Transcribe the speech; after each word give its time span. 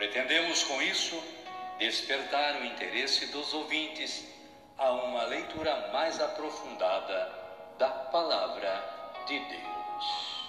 Pretendemos 0.00 0.62
com 0.62 0.80
isso 0.80 1.22
despertar 1.78 2.62
o 2.62 2.64
interesse 2.64 3.26
dos 3.26 3.52
ouvintes 3.52 4.26
a 4.78 4.92
uma 4.92 5.24
leitura 5.24 5.90
mais 5.92 6.18
aprofundada 6.18 7.30
da 7.78 7.90
Palavra 7.90 8.82
de 9.26 9.38
Deus. 9.38 10.46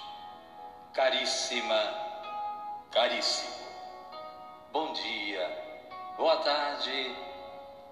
Caríssima, 0.94 1.84
caríssimo, 2.94 3.68
bom 4.72 4.94
dia, 4.94 5.46
boa 6.16 6.38
tarde 6.38 7.14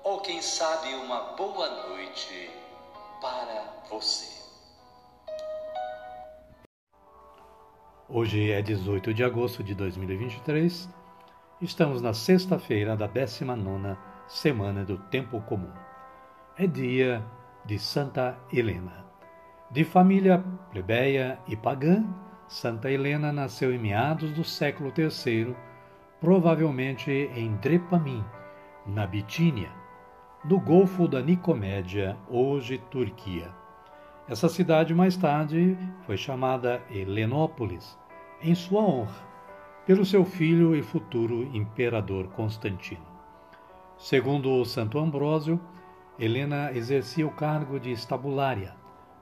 ou 0.01 0.21
quem 0.21 0.41
sabe 0.41 0.95
uma 0.95 1.33
boa 1.33 1.67
noite 1.89 2.49
para 3.19 3.83
você. 3.89 4.29
Hoje 8.07 8.49
é 8.49 8.61
18 8.61 9.13
de 9.13 9.25
agosto 9.25 9.61
de 9.61 9.75
2023 9.75 10.98
Estamos 11.61 12.01
na 12.01 12.13
sexta-feira 12.13 12.95
da 12.95 13.05
19 13.05 13.97
semana 14.27 14.85
do 14.85 14.97
Tempo 14.97 15.41
Comum. 15.41 15.73
É 16.57 16.65
dia 16.65 17.21
de 17.65 17.77
Santa 17.77 18.37
Helena. 18.49 19.05
De 19.69 19.83
família 19.83 20.41
plebeia 20.71 21.37
e 21.49 21.57
pagã, 21.57 22.05
Santa 22.47 22.89
Helena 22.89 23.33
nasceu 23.33 23.73
em 23.73 23.77
meados 23.77 24.31
do 24.31 24.41
século 24.41 24.93
III, 24.97 25.53
provavelmente 26.21 27.11
em 27.11 27.53
Drepamim, 27.57 28.23
na 28.85 29.05
Bitínia, 29.05 29.71
no 30.45 30.61
Golfo 30.61 31.09
da 31.09 31.21
Nicomédia, 31.21 32.15
hoje 32.29 32.77
Turquia. 32.89 33.51
Essa 34.29 34.47
cidade 34.47 34.95
mais 34.95 35.17
tarde 35.17 35.77
foi 36.05 36.15
chamada 36.15 36.81
Helenópolis, 36.89 37.99
em 38.41 38.55
sua 38.55 38.81
honra 38.81 39.28
pelo 39.89 40.05
seu 40.05 40.23
filho 40.23 40.75
e 40.75 40.83
futuro 40.83 41.49
imperador 41.51 42.27
Constantino. 42.27 43.01
Segundo 43.97 44.63
Santo 44.63 44.99
Ambrósio, 44.99 45.59
Helena 46.19 46.71
exercia 46.73 47.25
o 47.25 47.31
cargo 47.31 47.79
de 47.79 47.91
estabulária, 47.91 48.75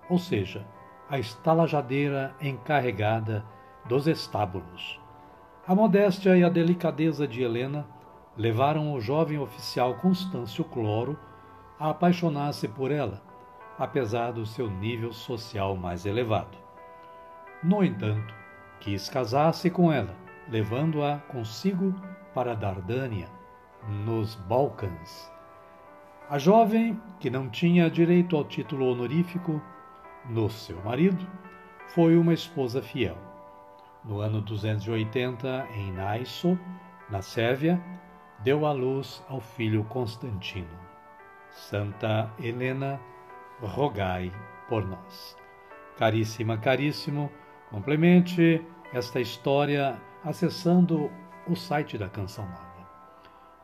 ou 0.10 0.20
seja, 0.20 0.68
a 1.10 1.18
estalajadeira 1.18 2.36
encarregada 2.42 3.46
dos 3.86 4.08
estábulos. 4.08 5.00
A 5.66 5.74
modéstia 5.74 6.36
e 6.36 6.44
a 6.44 6.50
delicadeza 6.50 7.26
de 7.26 7.42
Helena 7.42 7.88
levaram 8.36 8.92
o 8.92 9.00
jovem 9.00 9.40
oficial 9.40 9.96
Constâncio 9.96 10.66
Cloro 10.66 11.18
a 11.80 11.92
apaixonar-se 11.92 12.68
por 12.68 12.92
ela, 12.92 13.22
apesar 13.80 14.34
do 14.34 14.46
seu 14.46 14.70
nível 14.70 15.14
social 15.14 15.78
mais 15.78 16.06
elevado. 16.06 16.58
No 17.64 17.86
entanto, 17.86 18.36
quis 18.82 19.08
casar-se 19.08 19.70
com 19.70 19.94
ela 19.94 20.27
levando-a 20.50 21.18
consigo 21.28 21.94
para 22.34 22.56
Dardânia, 22.56 23.30
nos 23.88 24.36
Balcãs. 24.36 25.32
A 26.30 26.38
jovem, 26.38 27.00
que 27.20 27.30
não 27.30 27.50
tinha 27.50 27.90
direito 27.90 28.36
ao 28.36 28.44
título 28.44 28.92
honorífico 28.92 29.62
no 30.30 30.50
seu 30.50 30.82
marido, 30.84 31.26
foi 31.88 32.18
uma 32.18 32.34
esposa 32.34 32.82
fiel. 32.82 33.18
No 34.04 34.20
ano 34.20 34.42
280, 34.42 35.68
em 35.74 35.92
Naiso, 35.92 36.60
na 37.10 37.22
Sérvia, 37.22 37.82
deu 38.40 38.66
à 38.66 38.72
luz 38.72 39.24
ao 39.30 39.40
filho 39.40 39.84
Constantino. 39.86 40.68
Santa 41.50 42.32
Helena, 42.40 43.00
rogai 43.62 44.32
por 44.70 44.86
nós. 44.86 45.38
Caríssima, 45.98 46.58
caríssimo, 46.58 47.32
complemente 47.72 48.64
esta 48.94 49.20
história 49.20 50.00
acessando 50.28 51.10
o 51.48 51.56
site 51.56 51.98
da 51.98 52.10
Canção 52.10 52.46
Nova. 52.46 52.86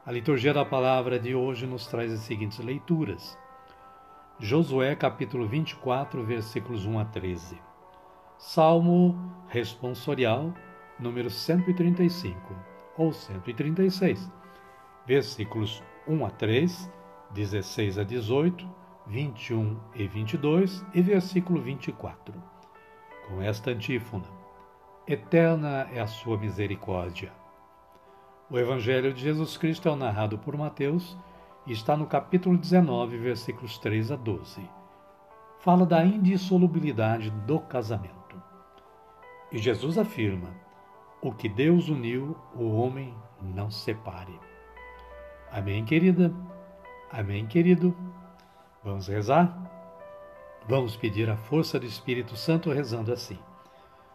A 0.06 0.10
liturgia 0.10 0.54
da 0.54 0.64
palavra 0.64 1.20
de 1.20 1.36
hoje 1.36 1.68
nos 1.68 1.86
traz 1.88 2.10
as 2.10 2.22
seguintes 2.22 2.58
leituras. 2.60 3.38
Josué 4.40 4.96
capítulo 4.96 5.46
24, 5.46 6.24
versículos 6.24 6.86
1 6.86 7.00
a 7.00 7.04
13. 7.04 7.62
Salmo 8.38 9.14
responsorial 9.50 10.54
número 10.98 11.30
135 11.30 12.56
ou 12.98 13.12
136, 13.12 14.32
versículos 15.06 15.84
1 16.08 16.26
a 16.26 16.30
3, 16.30 16.90
16 17.32 18.00
a 18.00 18.04
18, 18.06 18.66
21 19.08 19.78
e 19.96 20.08
22 20.08 20.86
e 20.94 21.02
versículo 21.02 21.62
24. 21.62 22.34
Com 23.28 23.42
esta 23.42 23.72
antífona: 23.72 24.43
Eterna 25.06 25.90
é 25.92 26.00
a 26.00 26.08
sua 26.08 26.38
misericórdia. 26.38 27.34
O 28.50 28.58
Evangelho 28.58 29.14
de 29.14 29.22
Jesus 29.22 29.58
Cristo 29.58 29.90
é 29.90 29.96
narrado 29.98 30.38
por 30.38 30.56
Mateus 30.56 31.18
e 31.68 31.74
está 31.74 31.98
no 31.98 32.08
capítulo 32.08 32.58
19, 32.58 33.18
versículos 33.18 33.78
3 33.80 34.14
a 34.14 34.16
12. 34.16 34.62
Fala 35.60 35.86
da 35.86 36.06
indissolubilidade 36.06 37.32
do 37.32 37.60
casamento. 37.60 38.42
E 39.52 39.58
Jesus 39.58 39.98
afirma: 39.98 40.52
O 41.22 41.34
que 41.34 41.50
Deus 41.50 41.90
uniu, 41.90 42.38
o 42.56 42.74
homem 42.74 43.14
não 43.42 43.70
separe. 43.70 44.40
Amém, 45.52 45.84
querida? 45.84 46.34
Amém, 47.12 47.46
querido? 47.46 47.94
Vamos 48.82 49.10
rezar? 49.10 49.54
Vamos 50.66 50.96
pedir 50.96 51.30
a 51.30 51.36
força 51.36 51.78
do 51.78 51.86
Espírito 51.86 52.38
Santo 52.38 52.72
rezando 52.72 53.12
assim. 53.12 53.38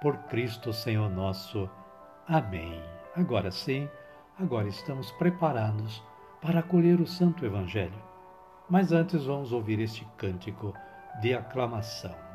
por 0.00 0.16
Cristo 0.24 0.72
Senhor 0.72 1.10
nosso. 1.10 1.68
Amém. 2.28 2.82
Agora 3.14 3.50
sim, 3.50 3.88
agora 4.38 4.68
estamos 4.68 5.10
preparados 5.12 6.02
para 6.40 6.60
acolher 6.60 7.00
o 7.00 7.06
Santo 7.06 7.44
Evangelho. 7.44 8.02
Mas 8.68 8.92
antes 8.92 9.24
vamos 9.24 9.52
ouvir 9.52 9.80
este 9.80 10.04
cântico 10.16 10.74
de 11.20 11.34
aclamação. 11.34 12.25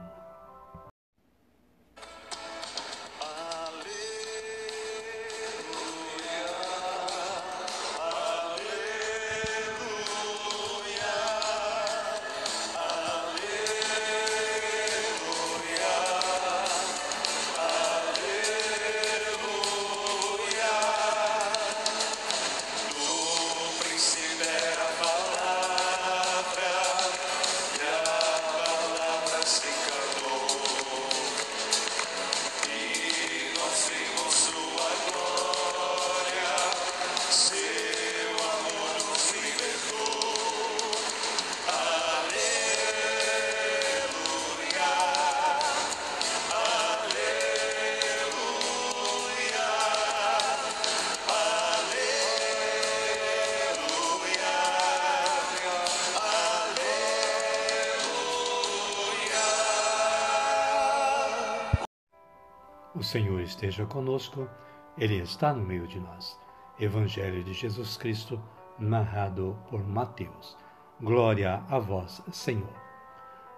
O 63.01 63.03
Senhor 63.03 63.41
esteja 63.41 63.83
conosco, 63.83 64.47
Ele 64.95 65.15
está 65.15 65.51
no 65.51 65.63
meio 65.63 65.87
de 65.87 65.99
nós. 65.99 66.39
Evangelho 66.79 67.43
de 67.43 67.51
Jesus 67.51 67.97
Cristo, 67.97 68.39
narrado 68.77 69.57
por 69.71 69.83
Mateus. 69.83 70.55
Glória 71.01 71.63
a 71.67 71.79
vós, 71.79 72.21
Senhor. 72.31 72.75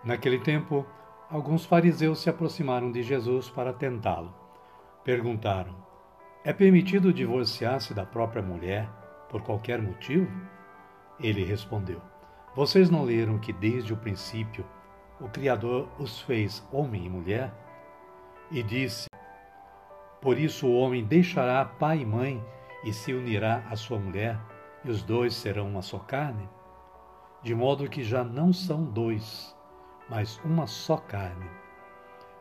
Naquele 0.01 0.39
tempo, 0.39 0.85
alguns 1.29 1.65
fariseus 1.65 2.19
se 2.19 2.29
aproximaram 2.29 2.89
de 2.89 3.03
Jesus 3.03 3.49
para 3.49 3.73
tentá-lo. 3.73 4.33
Perguntaram: 5.03 5.75
É 6.45 6.53
permitido 6.53 7.11
divorciar-se 7.11 7.93
da 7.93 8.05
própria 8.05 8.41
mulher 8.41 8.89
por 9.27 9.41
qualquer 9.41 9.81
motivo? 9.81 10.31
Ele 11.19 11.43
respondeu: 11.43 12.01
Vocês 12.55 12.89
não 12.89 13.03
leram 13.03 13.37
que 13.39 13.51
desde 13.51 13.91
o 13.91 13.97
princípio 13.97 14.65
o 15.19 15.27
Criador 15.27 15.89
os 15.99 16.21
fez 16.21 16.65
homem 16.71 17.07
e 17.07 17.09
mulher? 17.09 17.53
E 18.49 18.63
disse: 18.63 19.07
por 20.23 20.39
isso 20.39 20.65
o 20.67 20.79
homem 20.79 21.03
deixará 21.03 21.65
pai 21.65 21.99
e 21.99 22.05
mãe 22.05 22.41
e 22.81 22.93
se 22.93 23.13
unirá 23.13 23.61
à 23.69 23.75
sua 23.75 23.99
mulher, 23.99 24.39
e 24.85 24.89
os 24.89 25.03
dois 25.03 25.35
serão 25.35 25.67
uma 25.67 25.81
só 25.81 25.99
carne, 25.99 26.47
de 27.41 27.53
modo 27.53 27.89
que 27.89 28.01
já 28.01 28.23
não 28.23 28.53
são 28.53 28.85
dois, 28.85 29.53
mas 30.09 30.39
uma 30.45 30.65
só 30.65 30.95
carne. 30.95 31.49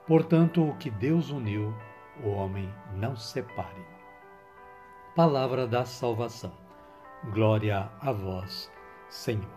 Portanto, 0.07 0.65
o 0.65 0.77
que 0.77 0.91
Deus 0.91 1.31
uniu, 1.31 1.75
o 2.23 2.29
homem 2.29 2.73
não 2.95 3.17
separe. 3.17 3.85
Palavra 5.17 5.67
da 5.67 5.85
salvação. 5.85 6.53
Glória 7.33 7.91
a 8.01 8.13
vós, 8.13 8.71
Senhor. 9.09 9.51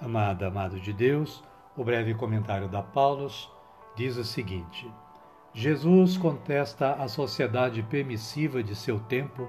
Amada, 0.00 0.46
amado 0.46 0.78
de 0.78 0.92
Deus, 0.92 1.42
o 1.76 1.82
breve 1.82 2.14
comentário 2.14 2.68
da 2.68 2.82
Paulus 2.82 3.50
diz 3.96 4.16
o 4.16 4.24
seguinte: 4.24 4.88
Jesus 5.58 6.18
contesta 6.18 6.92
a 6.96 7.08
sociedade 7.08 7.82
permissiva 7.82 8.62
de 8.62 8.76
seu 8.76 9.00
tempo 9.00 9.48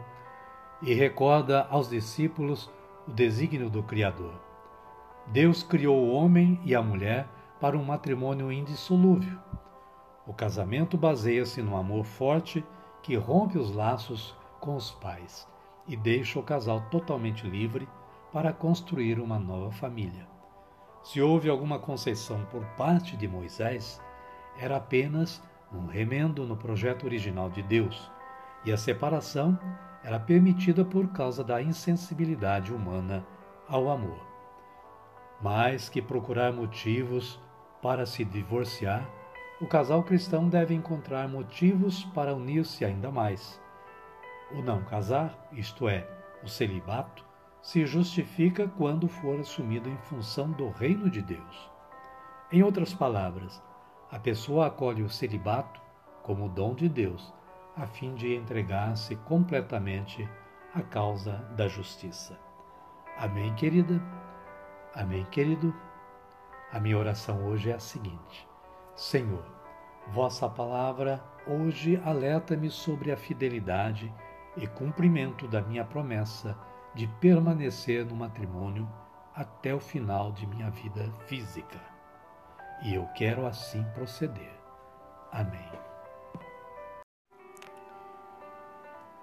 e 0.82 0.94
recorda 0.94 1.68
aos 1.70 1.90
discípulos 1.90 2.72
o 3.06 3.12
desígnio 3.12 3.70
do 3.70 3.84
Criador. 3.84 4.34
Deus 5.28 5.64
criou 5.64 5.98
o 5.98 6.14
homem 6.14 6.62
e 6.64 6.74
a 6.74 6.82
mulher 6.82 7.28
para 7.60 7.78
um 7.78 7.84
matrimônio 7.84 8.50
indissolúvel. 8.50 9.38
O 10.26 10.34
casamento 10.34 10.98
baseia-se 10.98 11.62
no 11.62 11.76
amor 11.76 12.06
forte 12.06 12.64
que 13.04 13.18
rompe 13.18 13.58
os 13.58 13.76
laços 13.76 14.34
com 14.62 14.78
os 14.78 14.92
pais 14.92 15.46
e 15.90 15.98
deixa 15.98 16.40
o 16.40 16.44
casal 16.44 16.86
totalmente 16.90 17.46
livre 17.46 17.86
para 18.32 18.54
construir 18.54 19.20
uma 19.20 19.38
nova 19.38 19.74
família. 19.74 20.26
Se 21.04 21.22
houve 21.22 21.50
alguma 21.50 21.80
concessão 21.80 22.46
por 22.46 22.64
parte 22.78 23.18
de 23.18 23.28
Moisés, 23.28 24.02
era 24.58 24.78
apenas 24.78 25.44
um 25.72 25.86
remendo 25.86 26.46
no 26.46 26.56
projeto 26.56 27.06
original 27.06 27.50
de 27.50 27.62
Deus, 27.62 28.12
e 28.66 28.72
a 28.72 28.78
separação 28.78 29.60
era 30.04 30.20
permitida 30.20 30.86
por 30.86 31.08
causa 31.10 31.44
da 31.44 31.62
insensibilidade 31.62 32.74
humana 32.74 33.26
ao 33.68 33.90
amor. 33.90 34.26
Mais 35.42 35.90
que 35.90 36.02
procurar 36.02 36.52
motivos 36.52 37.40
para 37.82 38.06
se 38.06 38.24
divorciar, 38.24 39.08
o 39.60 39.68
casal 39.68 40.04
cristão 40.04 40.48
deve 40.48 40.74
encontrar 40.74 41.28
motivos 41.28 42.04
para 42.06 42.34
unir-se 42.34 42.86
ainda 42.86 43.12
mais. 43.12 43.62
O 44.52 44.62
não 44.62 44.84
casar, 44.84 45.48
isto 45.52 45.90
é, 45.90 46.08
o 46.44 46.48
celibato, 46.48 47.26
se 47.62 47.86
justifica 47.86 48.68
quando 48.78 49.08
for 49.08 49.40
assumido 49.40 49.90
em 49.90 49.98
função 49.98 50.52
do 50.52 50.70
reino 50.70 51.10
de 51.10 51.22
Deus. 51.22 51.72
Em 52.52 52.64
outras 52.64 52.94
palavras, 52.94 53.62
a 54.10 54.18
pessoa 54.18 54.68
acolhe 54.68 55.04
o 55.04 55.10
celibato 55.10 55.82
como 56.24 56.48
dom 56.48 56.74
de 56.74 56.88
Deus, 56.88 57.34
a 57.76 57.86
fim 57.86 58.16
de 58.16 58.34
entregar-se 58.34 59.16
completamente 59.18 60.28
à 60.74 60.82
causa 60.82 61.34
da 61.58 61.68
justiça. 61.68 62.40
Amém, 63.18 63.54
querida? 63.56 64.02
Amém, 64.96 65.26
querido? 65.26 65.76
A 66.72 66.80
minha 66.80 66.98
oração 66.98 67.46
hoje 67.48 67.70
é 67.70 67.74
a 67.74 67.80
seguinte: 67.80 68.48
Senhor, 68.96 69.46
vossa 70.08 70.48
palavra 70.48 71.22
hoje 71.46 72.02
alerta-me 72.06 72.70
sobre 72.70 73.12
a 73.12 73.18
fidelidade 73.18 74.14
e 74.56 74.66
cumprimento 74.68 75.48
da 75.48 75.62
minha 75.62 75.84
promessa 75.84 76.58
de 76.94 77.08
permanecer 77.20 78.06
no 78.06 78.16
matrimônio 78.16 78.88
até 79.36 79.74
o 79.76 79.80
final 79.80 80.32
de 80.32 80.48
minha 80.48 80.70
vida 80.70 81.12
física 81.28 81.97
e 82.82 82.96
eu 82.96 83.06
quero 83.16 83.46
assim 83.46 83.84
proceder. 83.94 84.52
Amém. 85.32 85.70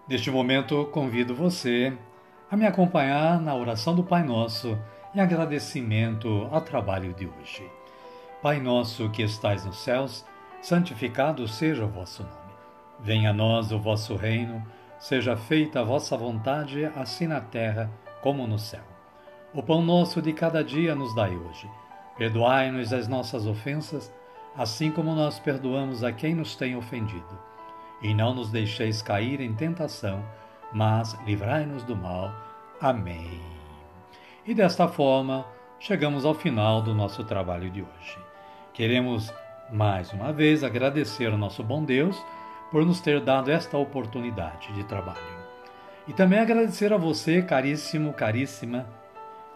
Neste 0.08 0.30
momento, 0.30 0.86
convido 0.86 1.34
você 1.34 1.96
a 2.50 2.56
me 2.56 2.66
acompanhar 2.66 3.40
na 3.40 3.54
oração 3.54 3.94
do 3.94 4.04
Pai 4.04 4.22
Nosso 4.22 4.78
em 5.14 5.20
agradecimento 5.20 6.46
ao 6.50 6.60
trabalho 6.60 7.14
de 7.14 7.26
hoje. 7.26 7.70
Pai 8.42 8.60
nosso 8.60 9.08
que 9.10 9.22
estais 9.22 9.64
nos 9.64 9.78
céus, 9.78 10.24
santificado 10.60 11.48
seja 11.48 11.84
o 11.84 11.88
vosso 11.88 12.22
nome. 12.22 12.34
Venha 13.00 13.30
a 13.30 13.32
nós 13.32 13.72
o 13.72 13.78
vosso 13.78 14.16
reino, 14.16 14.62
seja 14.98 15.36
feita 15.36 15.80
a 15.80 15.84
vossa 15.84 16.16
vontade, 16.16 16.84
assim 16.96 17.26
na 17.26 17.40
terra 17.40 17.90
como 18.20 18.46
no 18.46 18.58
céu. 18.58 18.84
O 19.54 19.62
pão 19.62 19.80
nosso 19.82 20.20
de 20.20 20.32
cada 20.32 20.62
dia 20.62 20.94
nos 20.94 21.14
dai 21.14 21.34
hoje 21.34 21.70
Perdoai-nos 22.16 22.92
as 22.92 23.08
nossas 23.08 23.46
ofensas, 23.46 24.12
assim 24.56 24.90
como 24.90 25.14
nós 25.14 25.38
perdoamos 25.38 26.04
a 26.04 26.12
quem 26.12 26.34
nos 26.34 26.54
tem 26.54 26.76
ofendido. 26.76 27.38
E 28.02 28.14
não 28.14 28.34
nos 28.34 28.50
deixeis 28.50 29.02
cair 29.02 29.40
em 29.40 29.54
tentação, 29.54 30.24
mas 30.72 31.16
livrai-nos 31.26 31.82
do 31.82 31.96
mal. 31.96 32.32
Amém. 32.80 33.40
E 34.46 34.54
desta 34.54 34.86
forma, 34.86 35.44
chegamos 35.80 36.24
ao 36.24 36.34
final 36.34 36.82
do 36.82 36.94
nosso 36.94 37.24
trabalho 37.24 37.70
de 37.70 37.82
hoje. 37.82 38.18
Queremos 38.72 39.32
mais 39.72 40.12
uma 40.12 40.32
vez 40.32 40.62
agradecer 40.62 41.32
ao 41.32 41.38
nosso 41.38 41.62
bom 41.62 41.82
Deus 41.84 42.22
por 42.70 42.84
nos 42.84 43.00
ter 43.00 43.20
dado 43.20 43.50
esta 43.50 43.78
oportunidade 43.78 44.72
de 44.74 44.84
trabalho. 44.84 45.18
E 46.06 46.12
também 46.12 46.38
agradecer 46.38 46.92
a 46.92 46.96
você, 46.96 47.40
caríssimo, 47.40 48.12
caríssima, 48.12 48.86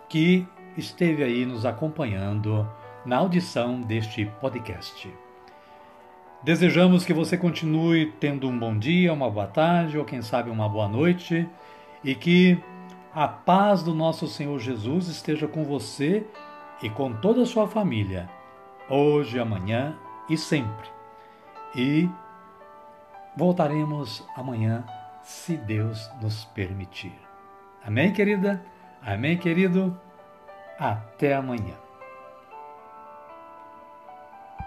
que 0.08 0.46
esteve 0.76 1.22
aí 1.22 1.44
nos 1.44 1.64
acompanhando 1.64 2.68
na 3.04 3.16
audição 3.16 3.80
deste 3.80 4.26
podcast. 4.40 5.12
Desejamos 6.42 7.04
que 7.04 7.12
você 7.12 7.36
continue 7.36 8.12
tendo 8.20 8.48
um 8.48 8.56
bom 8.56 8.78
dia, 8.78 9.12
uma 9.12 9.30
boa 9.30 9.46
tarde 9.46 9.98
ou 9.98 10.04
quem 10.04 10.22
sabe 10.22 10.50
uma 10.50 10.68
boa 10.68 10.88
noite 10.88 11.48
e 12.04 12.14
que 12.14 12.62
a 13.12 13.26
paz 13.26 13.82
do 13.82 13.92
nosso 13.92 14.28
Senhor 14.28 14.58
Jesus 14.60 15.08
esteja 15.08 15.48
com 15.48 15.64
você 15.64 16.24
e 16.82 16.88
com 16.88 17.12
toda 17.12 17.42
a 17.42 17.46
sua 17.46 17.66
família, 17.66 18.28
hoje, 18.88 19.40
amanhã 19.40 19.96
e 20.28 20.36
sempre. 20.36 20.88
E 21.74 22.08
voltaremos 23.36 24.24
amanhã, 24.36 24.84
se 25.22 25.56
Deus 25.56 26.08
nos 26.22 26.44
permitir. 26.44 27.12
Amém, 27.84 28.12
querida? 28.12 28.62
Amém, 29.02 29.36
querido? 29.36 30.07
Até 30.78 31.34
amanhã. 31.34 31.87